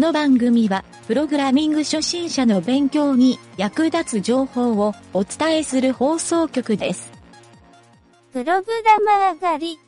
[0.00, 7.12] の番組は、プログラミング初心者の勉強に役立つ情報をお伝えする放送局です。
[8.32, 9.78] プログラマー狩り。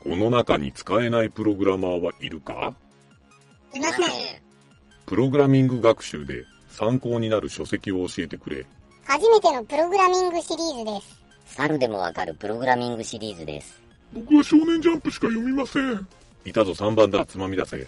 [0.00, 2.74] この中に使えないプログラマーはいるか？
[3.74, 4.06] いません。
[5.06, 8.64] プログラミング学習で参考になる書籍を教えてくれ。
[9.04, 11.18] 初めてのプログラミングシリーズです。
[11.56, 13.80] 猿でもわかるプログラミングシリーズです。
[14.12, 16.06] 僕は少年ジャンプしか読みません。
[16.44, 17.86] いたぞ3番だ、つまみ出せ。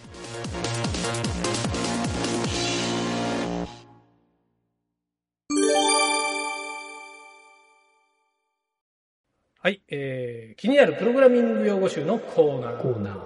[9.63, 12.81] はい、えー、気になるプログラミング用語集のコーナー。
[12.81, 13.19] コーナー。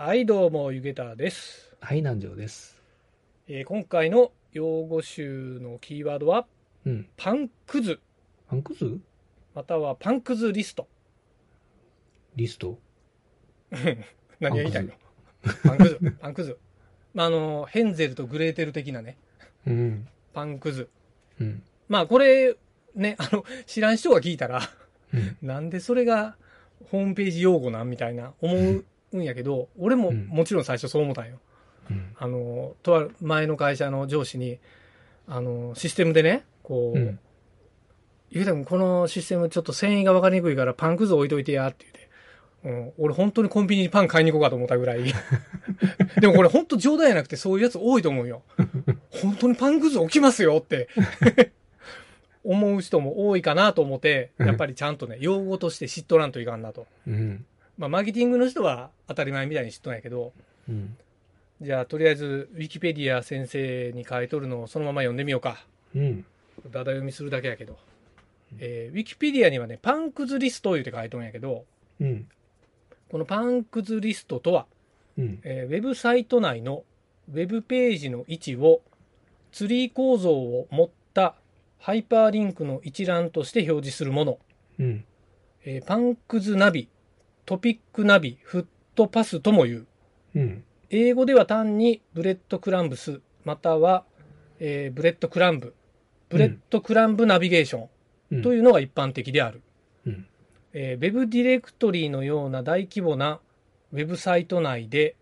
[0.00, 1.74] はい、どうも、ゆげたです。
[1.80, 2.80] はい、南條です。
[3.48, 6.46] えー今回の用語集のキーワードは、
[6.86, 7.08] うん。
[7.16, 7.98] パンクズ、
[8.48, 9.00] パンクズ
[9.56, 10.86] またはパンクズリスト。
[12.36, 12.78] リスト？
[14.38, 14.92] 何が言いたいの？
[15.64, 16.56] パンクズ、パンクズ。
[17.12, 19.16] まあ、あの、ヘンゼルとグレーテル的なね、
[19.66, 20.06] うん。
[20.32, 20.88] パンクズ。
[21.40, 21.64] うん。
[21.88, 22.54] まあ、これ、
[22.94, 24.60] ね、あの、知らん人が聞いたら、
[25.12, 25.36] うん。
[25.42, 26.36] なんでそれが
[26.90, 28.82] ホームページ用語なんみたいな思
[29.12, 31.38] うんやけど、俺もうんもちろん最初そう思ったんよ。
[31.90, 32.14] うん。
[32.16, 34.58] あの、とある前の会社の上司に、
[35.26, 37.18] あの、システムでね、こう、うん。
[38.32, 41.84] ゆうたくんこのシステムちょっと繊維が分かりにくいからパンくず置いといてやって
[42.62, 45.04] 言って、うん、俺本当にコンビニにパン買いに行こうかと思ったぐらい。
[46.18, 48.42] でもこれ本当冗談やなくてそういうやつ多いと思うよ。
[49.10, 50.88] 本当にパンくず置きますよって。
[52.44, 56.86] 思う人も多いかなと思って、やっぱりちゃんとね、用語として知っとらんといかんなと。
[57.06, 57.44] うん。
[57.78, 60.32] まあ、マーケティングの人は当たり前みたいに知っとんやけど、
[60.68, 60.96] うん。
[61.60, 65.64] じゃあとりあえず、ウィキペディア先生に書いとるのをそのまま読んでみようか。
[65.94, 66.24] うん。
[66.70, 67.78] だだ読みするだけやけど。
[68.58, 71.64] えーウィキペディアにはね、パンクズリスト言うて書いとんやけど、
[72.00, 72.28] うん。
[73.10, 74.66] このパンクズリストとは、
[75.16, 75.40] うん。
[75.44, 76.84] えーウェブサイト内の
[77.32, 78.80] ウェブページの位置を
[79.52, 80.92] ツリー構造を持った
[81.82, 84.38] ハイパーリンクの一覧として表示するもの。
[84.78, 85.04] うん。
[85.64, 86.88] えーパンクズナビ、
[87.44, 89.86] トピックナビ、フットパスとも言う。
[90.36, 90.64] うん。
[90.90, 94.04] 英語では単にブレッドクランブス、または、
[94.60, 99.60] えー breadcrumb、breadcrumb navigation というのが一般的である。
[100.06, 100.26] うん。
[100.74, 103.40] えーウェブディレクトリーのような大規模な
[103.92, 105.21] ウェブサイト内でう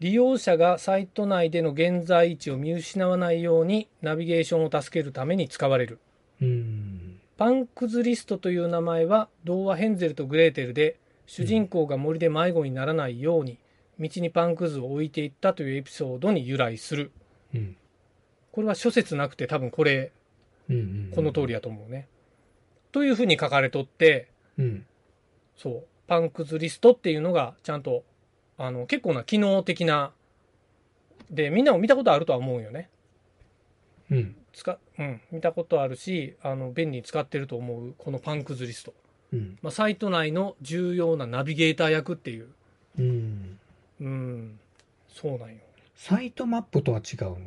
[0.00, 5.98] 利用者がサイト内での現在位置を見失わないようにナビゲーションを助けるために使われる。
[6.40, 7.20] うん。
[7.36, 10.96] パンクズリストという名前は童話ヘンゼルとグレーテルで
[11.26, 13.58] 主人公が森で迷子にならないように
[13.98, 17.10] 道にパンくずを置いていったというエピソードに由来する。
[17.54, 17.76] うん。
[18.52, 20.12] これは諸説なくて多分これ、
[20.68, 21.12] うん。
[21.14, 22.08] この通りやと思うね。
[22.92, 24.86] というふうに書かれとって、うん。
[25.56, 28.04] そう、パンクズリストっていうのがちゃんと、
[28.56, 30.12] あの、結構な機能的な、
[31.30, 32.88] で、みんなも見たことあるとは思うよね。
[34.10, 34.36] うん。
[34.52, 38.94] 使、うん、見たことあるし、あの、便利に使ってると思う、このパンクズリスト。
[39.32, 39.58] うん。
[39.62, 42.48] まあ、サイト内の重要なナビゲーター役っていう。
[42.98, 43.58] うん。
[44.00, 44.60] うん、
[45.08, 45.56] そうなんよ。
[45.96, 47.38] サイトマップとは違うの？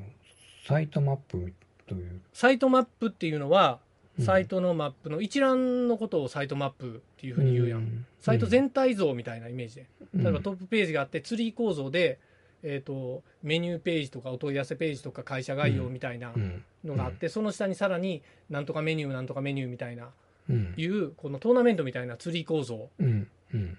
[0.65, 1.53] サイトマップ
[1.85, 2.21] という。
[2.33, 3.86] サイトマップっていうのは、うん
[4.19, 8.05] サイトのマップの一覧のことをサイトマップっていうふうに言うやん。
[8.19, 9.81] サイト全体像みたいなイメージで。
[9.81, 9.87] うん
[10.23, 12.19] 例えばトップページがあって、ツリー構造で、
[12.63, 16.63] えっ、と、メニューページとかお問い合わせページとか会社概要みたいなうん。
[16.83, 20.09] のがあって、その下にさらに、なんとかメニュー、なんとかメニューみたいな、
[20.49, 20.73] うん。
[20.75, 22.89] いう、このトーナメントみたいなツリー構造。
[22.99, 23.27] うん。
[23.53, 23.77] うん。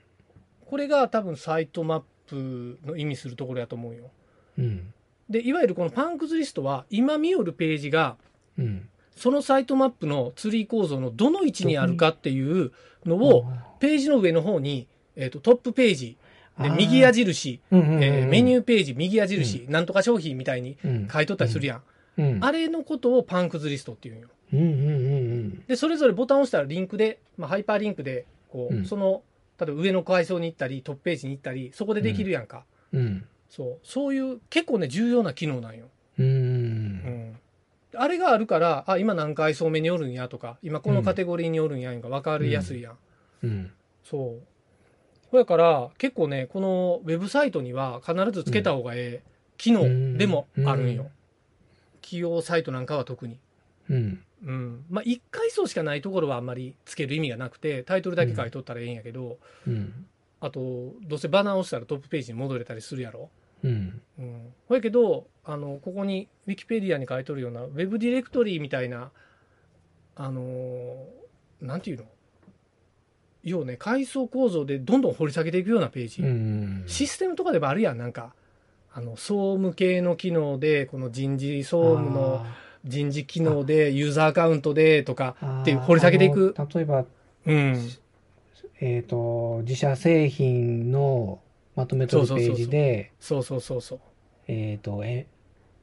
[0.66, 4.10] これが多分サイトマップの意味するところやと思うよ。
[4.58, 4.92] うん。
[5.28, 8.16] で、いわゆるこのパンクズリストは、今見よるページが、
[8.58, 8.88] うん。
[9.18, 12.72] そのサイトマップのツリー構造のどの位置にあるかっていう
[13.04, 13.46] のを、
[13.80, 14.86] ページの上の方に、
[15.16, 16.16] えっ、と、トップページ、
[16.60, 21.82] で、右矢印、えーメニューページ、右矢印、なんとか商品みたいにうん書いとったりするやん。
[22.18, 22.44] うん。
[22.44, 24.28] あれのことをパンクズリストっていうんよ。
[24.52, 29.22] うんうんうんで、それぞれボタンを押したらリンクで、まあ、ハイパーリンクで、こう、うんその、
[29.60, 32.64] 例えば上の階層に行ったり、トップページに行ったり、そこでできるやんか。
[33.48, 33.78] そう。
[33.82, 35.86] そういう、結構ね、重要な機能なんよ。
[37.92, 37.96] う。
[37.96, 38.02] うんん。
[38.02, 42.98] あれがあるから、あ、今何階層目におるんやとか、今このカテゴリーにおるんやんか分かりやすいやん。
[43.42, 43.72] うん。
[44.04, 44.46] そう。
[45.30, 51.02] ほやから、結構ね、このウェブサイトには必ずつけた方がええ機能でもあるんよ。
[51.02, 51.08] うん
[52.08, 53.38] 企業サイトなんかは特に。
[53.90, 54.22] うん。
[54.42, 54.84] うん。
[54.88, 60.06] まあ、1階層しかないところはあんまりつける意味がなくて、タイトルだけ書いとったらええんやけど、うん。
[60.40, 63.28] あと、どうせバナー押したらトップページに戻れたりするやろ。
[63.62, 64.00] うん。
[64.18, 64.54] うん。
[64.68, 69.10] ほやけど、あの、ここに、ウィキペディアに書いとるような、ウェブディレクトリーみたいな、
[70.14, 72.04] あのーなんていうの？
[73.42, 76.22] 要ね、階層構造でどんどん掘り下げていくようなページ。
[76.22, 76.84] うん。
[76.86, 78.34] システムとかでもあるやん、なんか。
[78.92, 82.44] あの、総務系の機能で、この人事総務の
[82.84, 86.54] 人事機能で、ユーザーアカウントでとかっていう掘り下げていく。
[86.74, 87.06] 例えば、
[87.46, 87.90] うん。
[88.80, 91.40] えっ、と、自社製品の
[91.74, 94.00] まとめとるページで、そうそうそうそう。
[94.46, 95.26] えっ、と、え、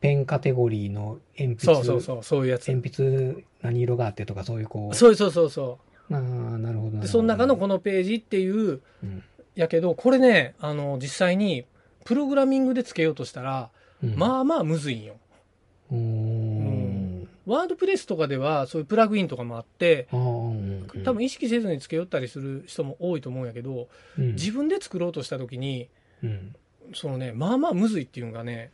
[0.06, 2.68] ペンカテゴリーの鉛筆、そうそうそう、そういうやつ。
[2.68, 4.96] 鉛筆何色があってとかそういうこう。
[4.96, 5.80] そうそうそうそ
[6.12, 6.92] ああ、なるほどなるほう。
[6.92, 7.00] ど。
[7.00, 9.24] で、その中のこのページっていう、うん、
[9.56, 11.66] やけど、これね、あの、実際に、
[12.04, 13.72] プログラミングでつけようとしたら、
[14.04, 15.16] うん、まあまあむずいんよ。
[15.92, 17.28] うーん。
[17.48, 23.88] ワードプレスとかでは、そういうプラグインとかもあって、多分意識せずにつけよったりする人も多いと思うんやけど、
[24.20, 25.90] うん自分で作ろうとした時に、
[26.24, 26.56] うん
[26.94, 28.70] そのね、まあまあむずいっていうのがね、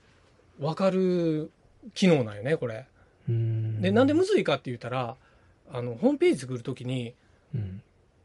[0.60, 1.52] わかる
[1.94, 2.86] 機能なんよね、これ。
[3.30, 5.16] うんで、なんでむずいかって言ったら、
[5.72, 7.14] あの、ホームページ作るときに、
[7.56, 7.82] うん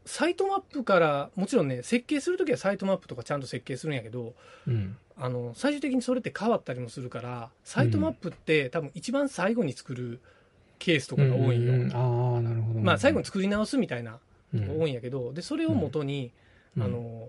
[0.09, 4.33] サイトマップから、もちろんね、設計するときはサイトマップとかちゃんと設計するんやけど、
[4.65, 10.21] うんあの、最終的にそれって変わったりもするから、サイトマップって多分一番最後に作る
[10.79, 11.73] ケースとかが多いんよ。
[11.73, 12.79] うんうんああ、なるほど。
[12.79, 14.19] まあ最後に作り直すみたいな
[14.53, 16.31] うんのが多いんやけど、で、それを元に、
[16.77, 17.27] うんあの、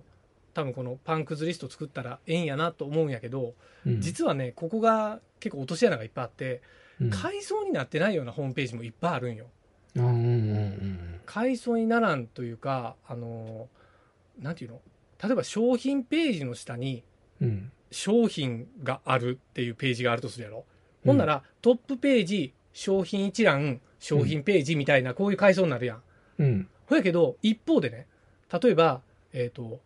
[0.58, 3.54] 多分このパンクズリスト作ったらええんやなと思うんやけど、
[3.86, 4.00] うん。
[4.00, 6.62] 実はね、ここが結構落とし穴がいっぱいあって、
[7.00, 7.10] うん。
[7.10, 9.46] 階層になってないようなホームページもいっぱいあるんよ。
[9.96, 13.68] あーうんうん階層にならんというか、あの、
[14.40, 14.80] なんていうの？
[15.22, 17.04] 例えば商品ページの下に
[17.40, 17.48] うん。
[17.48, 20.64] うん商品があるっていうページがあるとするやろ。
[21.06, 26.02] ほんならトップページ、商品一覧、商品ページみたいなこういう階層になるやん。
[26.38, 26.68] うん。
[26.84, 28.06] ほやけど、一方でね、
[28.52, 29.00] 例えば、
[29.32, 29.80] えっ、と、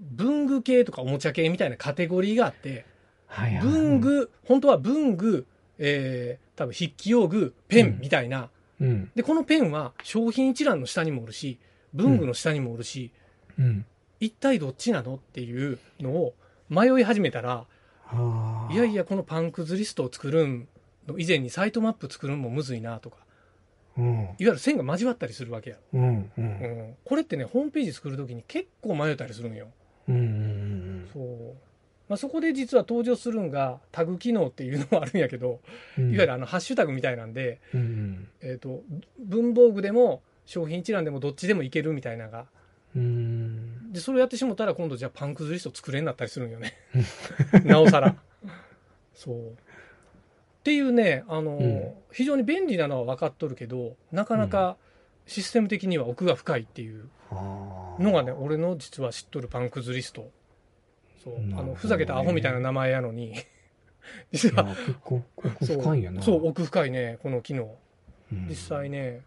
[0.00, 2.84] 文具系とかおもちゃ系みたいなカテゴリーがあって、
[3.26, 3.66] はいはい。
[3.66, 5.46] はい文具、本当は文具、
[5.78, 8.50] えー、多分筆記用具、ペンみたいな、
[8.80, 9.10] うん。
[9.14, 11.58] で、このペンは商品一覧の下にもおるし、
[11.92, 13.12] 文具の下にもおるし、
[13.58, 13.84] うん。
[14.20, 16.34] 一体どっちなのっていうのを
[16.68, 17.66] 迷い始めたら、
[18.70, 20.68] いやいや、このパンクズリストを作るん
[21.06, 23.18] の以前にサイトマップ作るんもむずいなとか、
[23.96, 24.04] うん。
[24.06, 25.76] いわゆる線が交わったりするわけや。
[25.92, 26.44] うんううん。
[26.44, 29.68] ん、これってね、ホームページ作るときに結構迷ったりするんよ。
[30.10, 31.24] うんうんそう。
[32.08, 35.60] まあ、そこで実は登場するんがタグ機能っていうのもあるんやけど、
[35.96, 38.82] うんいわゆるあのハッシュタグみたいなんで、うんうんえっ、と、
[39.18, 42.46] 文房具でも商品一覧でもどっちでもいけるみたいなのが。
[42.96, 46.74] うんで、それをやってしもたら今度じゃあパンクズリスト作れんなったりするんよね。
[47.64, 48.16] なおさら。
[49.14, 49.36] そう。
[49.50, 49.52] っ
[50.64, 54.76] ていうね、あの、うん非常に便利なのは分かっとるけど、なかなか
[55.26, 60.30] システム的には奥が深いっていうのがね、俺の実は知っとるパンクズリスト。
[61.22, 61.40] そう。
[61.40, 63.34] ねあの、ふざけたアホみたいな名前やのに、
[64.32, 64.74] 実は、
[65.62, 67.76] そう深いんやなそう、奥深いね、この機能。
[68.32, 69.22] うん実際ね。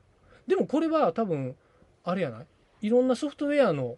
[0.47, 1.55] でもこれは多分、
[2.03, 2.87] あれやない？
[2.87, 3.97] いろんなソフトウェアの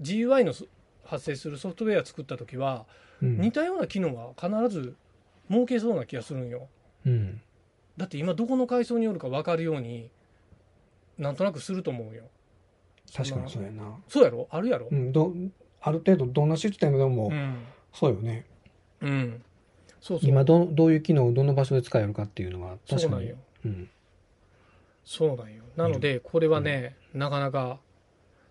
[0.00, 0.66] GUI のそ
[1.04, 2.86] 発生するソフトウェア作った時は、
[3.22, 4.96] うん似たような機能は必ず
[5.50, 6.68] 設けそうな気がするんよ。
[7.06, 7.40] うん
[7.96, 10.10] だって今どこの階層によるか分かるように、
[11.18, 12.24] なんとなくすると思うよ。
[13.14, 13.96] 確かにそうやな。
[14.08, 14.46] そうやろ？
[14.50, 14.88] あるやろ？
[14.90, 15.32] うんど
[15.82, 17.64] ある程度どんなシステムでもうん。
[17.92, 18.44] そうよね。
[19.00, 19.42] うん。
[20.00, 20.28] そうそう。
[20.30, 23.00] 今どどういう機能をどの場所で使えるかっていうのが確かに。
[23.00, 23.88] そうなん
[25.04, 25.64] そうなんよ。
[25.76, 27.80] なので、これはね、なかなか、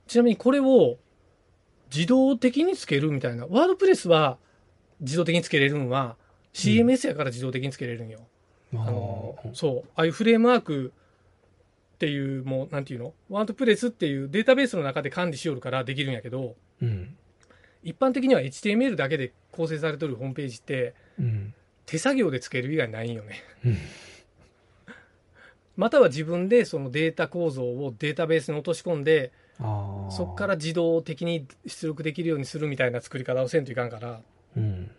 [0.08, 0.98] ちなみにこれを
[1.94, 4.38] 自動的につけるみたいな、ワードプレスは
[5.00, 6.18] 自動的につけれるんは、
[6.54, 8.20] CMS やから自動的につけれるんよ。
[8.76, 10.92] ああのーそう、ああいうフレームワーク
[12.00, 13.14] っていう、もう、なんていうの？
[13.30, 17.16] ワードプレスっていうデータベースの中で管理しよるからできるんやけど、うん。
[17.84, 21.54] 一般的には HTML だけで構成されてるホームページって、うん
[21.86, 23.44] 手作業でつける以外ないんよね。
[23.66, 23.78] うん。
[25.76, 34.22] または自分でそのデータ構造をデータベースに落とし込んで、そこから自動的に出力できるようにするみたいな作り方をせんといかんから、
[34.56, 34.92] うん。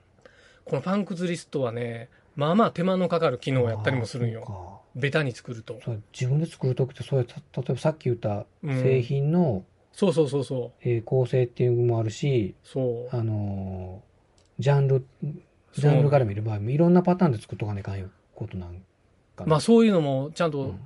[0.64, 4.79] このパンクズリストはね、まあまあ手間のかかる機能をやったりもするんよ。
[4.94, 5.80] ベタに作ると。
[6.12, 8.82] 自分で作る時ってそうやた例えばさっき言ったうん。
[8.82, 10.88] 製品の、そうそうそうそう。
[10.88, 13.16] えー構成っていうのもあるしそう。
[13.16, 15.06] あのージャンル
[15.72, 18.74] ジャンルから見る場合もいろんなパターンで作っとかないかんいうことなん
[19.36, 19.46] かな。
[19.46, 20.80] まあそういうのもちゃんとうん。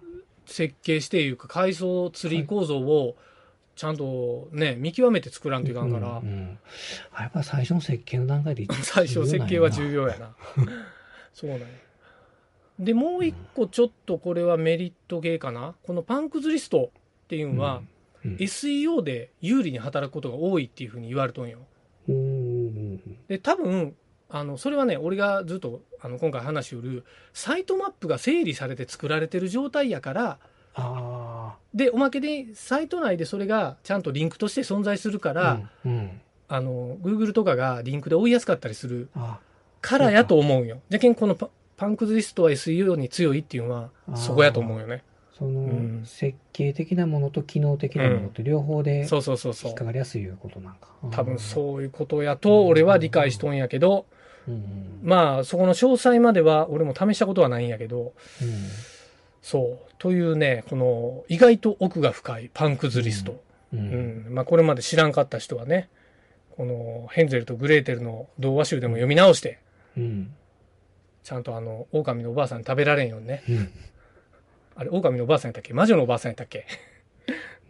[0.47, 3.17] 設計していうか、階層ツリー構造を
[3.77, 6.19] ちゃんとね、見極めて作らんといかんから。
[6.19, 6.59] うんう、ん。
[7.15, 10.37] あやっぱ最初の設計の段階で最初設計は重要要やな。
[11.33, 11.67] そうなんや。
[12.79, 15.75] で、もう一個ちょっとこれはメリットゲーかな？
[15.85, 16.91] このパンクズリスト
[17.25, 17.89] っていうのは、うん
[18.39, 21.59] SEO で有利に働くことが多いっていうふうに言われとんよ。
[22.09, 22.19] うんう
[22.71, 23.95] んで、多分、
[24.31, 27.05] あの、それはね、俺がずっと、あの、今回話しうる、
[27.35, 30.39] サイトマップが整理されて作られてる状態やから、
[30.75, 39.39] あで、おまけで、サイト内でそれがちゃんとリンクとして存在するかあら、うんうんあの、Google とかがリンクで追いやすかったりするあ
[39.83, 40.81] からやと思うよ。
[40.89, 41.37] じゃけんこの
[41.77, 45.03] パパンクズリストは SEO に強いっていうのは、そこやと思うよね。
[45.37, 49.85] その、うん設計的なものと機能的なものと両方でそうそうそうそう引っか。
[49.87, 50.89] かりやすいいうことなんか。
[51.11, 51.39] 多分う。
[51.39, 54.07] そういうことやと、俺は理解しとんやけど。
[55.03, 58.13] まあ、そこの詳細までは俺も試したことはないんやけど、
[58.43, 58.49] うん
[59.43, 59.93] そう。
[59.99, 63.33] というね、この意外と奥が深いパンクズリスト。
[63.73, 64.35] ううんん。
[64.35, 65.89] まあ、これまで知らんかった人はね、
[66.57, 69.59] このヘンゼルとグレーテルの童話集でも読み直して、
[69.99, 70.35] うん。
[71.25, 73.43] ちゃんとあの、狼のおばあさんに食べられんよね。
[73.49, 73.71] うん。
[74.77, 75.73] あれ、狼のおばあさんやったっけ？
[75.73, 76.67] 魔女のおばあさんやったっけ？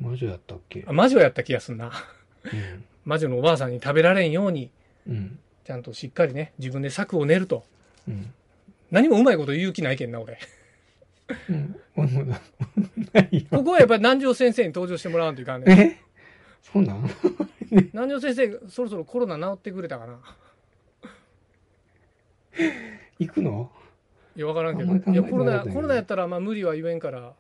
[0.00, 0.84] 魔女やったっけ？
[0.86, 1.92] あ魔女やった気がすんな。
[2.44, 2.84] うん。
[3.04, 4.70] 魔女のおばあさんに食べられんように、
[5.08, 5.38] うん。
[5.64, 7.64] ちゃんとしっかりね、自分で策を練ると。
[8.08, 8.32] うん。
[8.90, 10.38] 何もうまいこと言う気ないけんな、俺。
[11.94, 12.04] こ
[13.62, 15.36] こはやっぱり南條先生に登場してもらわん。
[15.36, 15.64] といかん。
[15.64, 16.00] ね。
[16.00, 16.04] え
[16.60, 17.08] そうなん。
[17.70, 20.18] 南條先生、そろそろコロナ治ってくれたかな。
[23.18, 23.70] 行くの？
[24.36, 25.12] いや、わからんけど。
[25.12, 27.32] いや、コロナ、コロナやったら、まあ無理は言えんから。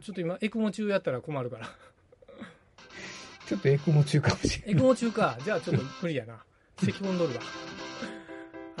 [0.00, 1.68] ちょっと今、エクモ中やったら困るから。
[3.46, 5.36] ちょっとエクモ中かもしれエクモ中か。
[5.44, 6.42] じゃあちょっと無理やな。
[6.78, 7.40] 咳込んどるわ。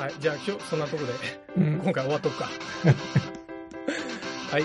[0.04, 0.14] はい。
[0.18, 1.20] じゃあ今日、そんなとこで、ない。
[1.56, 1.80] うん。
[1.82, 2.48] 今回終わっとくか。
[4.50, 4.64] はい。